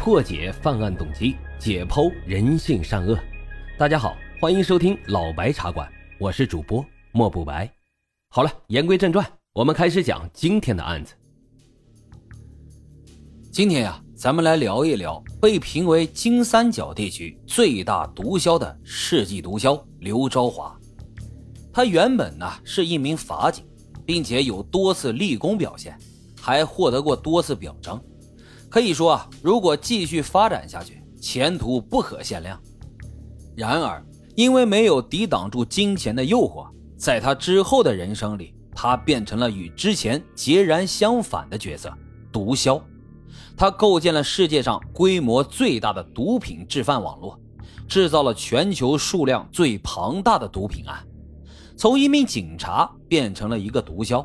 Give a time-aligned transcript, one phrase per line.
[0.00, 3.18] 破解犯案动机，解剖人性善恶。
[3.76, 5.86] 大家好，欢迎收听老白茶馆，
[6.18, 7.70] 我是主播莫不白。
[8.30, 11.12] 好了，言归正传，我们开始讲今天的案子。
[13.52, 20.74] 今天呀，咱们来聊一聊被评为金三角地区最大毒枭的世纪毒枭刘昭华。
[21.70, 23.66] 他原本呢是一名法警，
[24.06, 25.94] 并且有多次立功表现，
[26.40, 28.02] 还获得过多次表彰。
[28.70, 32.58] 可以说啊，如果继续发展下去，前途不可限量。
[33.56, 34.02] 然而，
[34.36, 41.92] 因为没有抵挡住金钱的诱惑，在他之后的人生里，他变成了与之前截然相反的角色——
[42.30, 42.80] 毒枭。
[43.56, 47.38] 他构建了世界上规模最大的毒品制贩网络，
[47.88, 51.04] 制造了全球数量最庞大的毒品案。
[51.76, 54.24] 从一名警察变成了一个毒枭，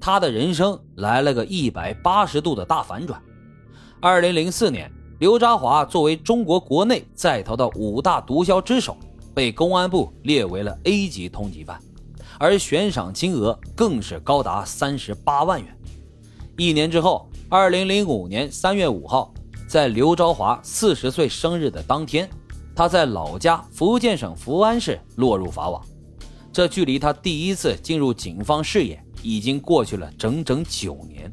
[0.00, 3.22] 他的人生来了个一百八十度的大反转。
[3.98, 8.94] 二零零四年，刘扎华作为中国国内在逃的五大毒枭之首，
[9.34, 11.80] 被公安部列为了 A 级通缉犯，
[12.38, 15.74] 而悬赏金额更是高达三十八万元。
[16.58, 19.32] 一年之后，二零零五年三月五号，
[19.66, 22.28] 在刘昭华四十岁生日的当天，
[22.74, 25.82] 他在老家福建省福安市落入法网。
[26.52, 31.32] 这距离他第一次进入警方视野已经过去了整整九年，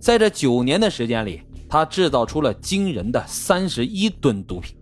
[0.00, 1.42] 在这九年的时间里。
[1.72, 4.76] 他制造出了惊人的三十一吨毒品，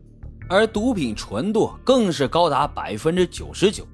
[0.48, 3.86] 而毒品纯度更是高达百分之九十九，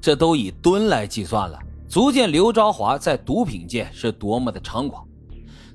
[0.00, 1.56] 这都以吨来计算了，
[1.88, 5.06] 足见刘昭华在毒品界是多么的猖狂。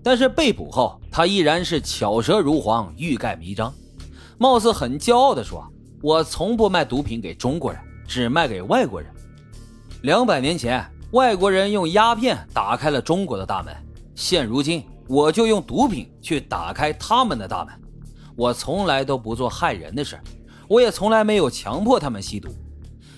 [0.03, 3.73] 但是被捕后，他依然是巧舌如簧，欲盖弥彰，
[4.37, 5.65] 貌似很骄傲地说
[6.03, 9.09] ：“我从不卖毒品给中国人，只卖给外国人。
[10.01, 13.73] 两百年前，外国人用鸦片打开了中国的大门，
[14.13, 17.73] 现如今。”我就用毒品去打开他们的大门。
[18.35, 20.19] 我从来都不做害人的事
[20.67, 22.49] 我也从来没有强迫他们吸毒。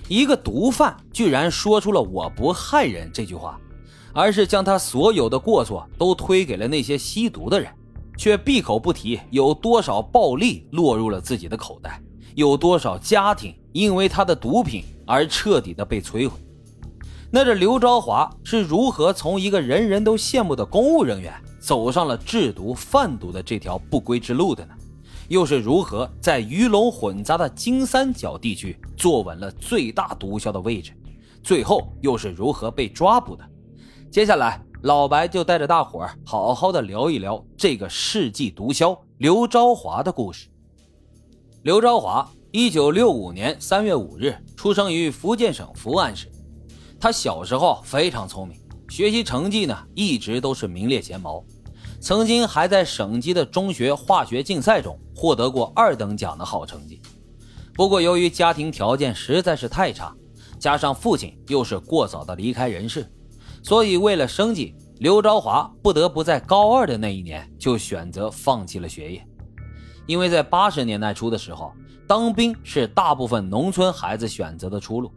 [0.07, 3.59] 一个毒贩居然说出了“我不害人”这句话，
[4.13, 7.71] 而是将他所有的过错都推给了那些吸毒的人，
[8.17, 12.01] 却闭口不提有多少暴利落入了自己的口袋，
[12.35, 16.37] 有多少家庭因为他的毒品而彻底的被摧毁。
[17.31, 21.33] 那这刘昭华是如何从一个人人都羡慕的公务人员？
[21.65, 24.75] 走上了制毒贩毒的这条不归之路的呢？
[25.29, 30.91] 又是如何在鱼龙混杂的金三角地区坐稳了最大毒枭的位置？
[31.43, 33.43] 最后又是如何被抓捕的？
[34.11, 40.47] 接下来，老白就带着大伙儿好好的聊一聊这个世纪毒枭刘昭华的故事。
[41.63, 46.31] 刘昭华，一九六五年三月五日出生于福建省福安市。
[46.99, 48.55] 他小时候非常聪明，
[48.87, 51.43] 学习成绩呢一直都是名列前茅。
[52.05, 57.01] 曾经还在省级的中学化学竞赛中获得过二等奖的好成绩，
[57.73, 60.15] 不过由于家庭条件实在是太差，
[60.59, 63.11] 加上父亲又是过早的离开人世，
[63.63, 69.27] 所以为了生计，刘昭华不得不在高二的那一年就选择放弃了学业。
[70.05, 71.73] 因为在八十年代初的时候，
[72.05, 75.11] 当兵是大部分农村孩子选择的出路，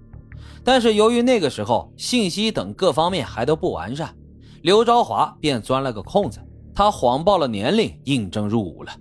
[0.65, 4.17] 但是由于那个时候信息等各方面还都不完善，
[4.63, 6.41] 刘昭华便钻了个空子。
[6.79, 8.93] 他谎报了年龄，应征入伍了。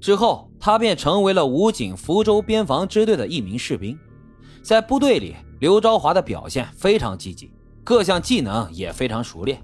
[0.00, 3.98] 之后，他便成为了武警福州边防支队的一名士兵。
[4.62, 7.50] 在部队里，刘昭华的表现非常积极，
[7.82, 9.60] 各项技能也非常熟练。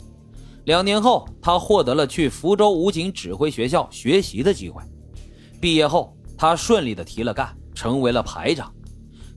[0.65, 4.83] 两年后，他获得了去福州武警指挥学校学习的机会。
[5.61, 8.75] 毕业后，他顺利的提了干，成为了排长。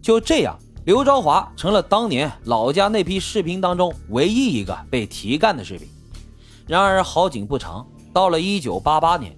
[0.01, 0.57] 就这样，
[0.87, 5.87] 刘昭华成了当年老家那批士兵当中唯一一个被提干的士兵。
[6.67, 9.37] 然而好景不长，到了一九八八年，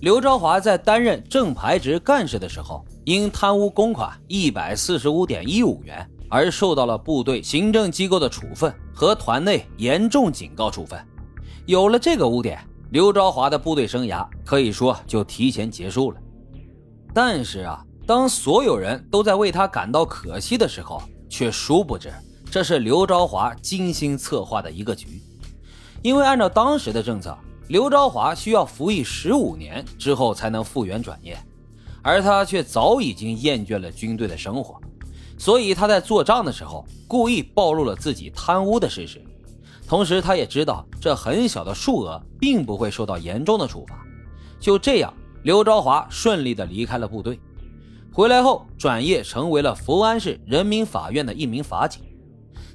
[0.00, 10.98] 刘昭华在担任正排职干事的时候，因贪污公款一百四十五点一五元而受到了部队行政机构的处分和团内严重警告处分。
[11.66, 16.20] 有了这个污点，刘昭华的部队生涯可以说就提前结束了。
[17.12, 22.12] 但是啊，当所有人都在为他感到可惜的时候，却殊不知
[22.48, 25.20] 这是刘昭华精心策划的一个局。
[26.02, 27.36] 因为按照当时的政策，
[27.68, 31.36] 刘昭华需要服役十五年之后才能复员转业，
[32.02, 34.80] 而他却早已经厌倦了军队的生活，
[35.36, 39.22] 所以他在做账的时候故意暴露了自己贪污的事实。
[39.86, 44.04] 同时，他也知道这很小的数额并不会受到严重的处罚。
[44.60, 45.12] 就这样，
[45.42, 47.40] 刘昭华顺利地离开了部队，
[48.12, 52.02] 回来后转业成为了福安市人民法院的一名法警。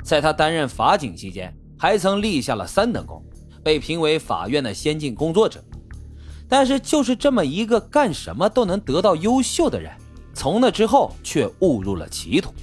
[0.04, 3.22] 在他担任法警期间，还曾立下了三等功，
[3.62, 5.62] 被评为法院的先进工作者。
[6.48, 9.92] 但是就是这么一个干什么都能得到优秀的人，
[10.34, 12.54] 从那之后却误入了歧途。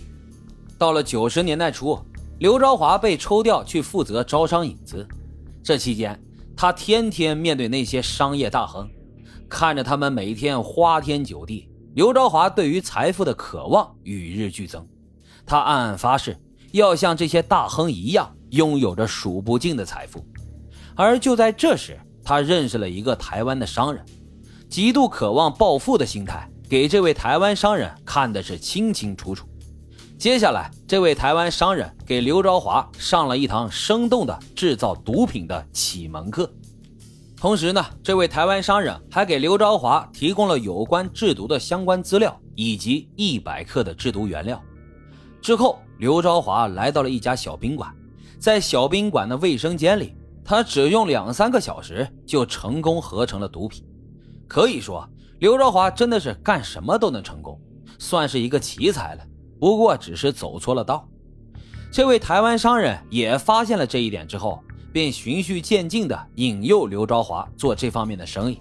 [0.78, 1.98] 到了九十年代初，
[2.38, 5.06] 刘昭华被抽调去负责招商引资，
[5.62, 6.18] 这期间
[6.56, 8.88] 他天天面对那些商业大亨，
[9.50, 14.88] 看着他们每天花天酒地，刘昭华对于财富的渴望与日俱增。
[15.44, 16.38] 他暗暗发誓，
[16.72, 20.24] 要像这些大亨一样，拥有着数不尽的财富。
[20.94, 24.04] 而就在这时，他认识了一个台湾的商人，
[24.68, 29.48] 极度渴望暴富的心态，给这位台湾商人看的是清清楚楚。
[30.18, 36.52] 接下来，这位台湾商人给刘昭华上了一堂生动的制造毒品的启蒙课，
[37.38, 44.62] 同时呢，这位台湾商人还给刘昭华提供了有关制毒的相关资料以及一百克的制毒原料。
[45.40, 47.90] 之后，刘昭华来到了一家小宾馆，
[48.40, 50.16] 在小宾馆的卫生间里。
[50.42, 53.84] 他只用两三个小时就成功合成了毒品，
[54.48, 55.08] 可以说
[55.38, 57.60] 刘昭华真的是干什么都能成功，
[58.00, 59.22] 算是一个奇才了。
[59.60, 61.06] 不过只是走错了道。
[61.92, 64.60] 这位台湾商人也发现了这一点之后，
[64.92, 68.60] 便循序渐进地引诱刘昭华做这方面的生意。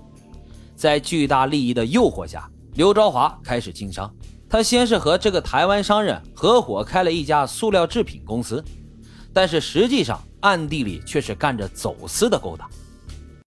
[0.75, 4.13] 在巨大利益的诱惑下，刘昭华开始经商。
[4.47, 8.63] 他先是和这个台湾商人合伙开了一家塑料制品公司，
[9.33, 10.21] 但是实际上。
[10.41, 12.69] 暗地里却是干着走私的勾当。